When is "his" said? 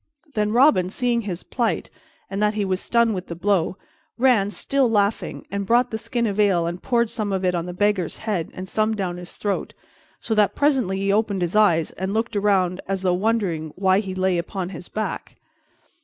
1.21-1.43, 9.17-9.35, 11.43-11.55, 14.69-14.89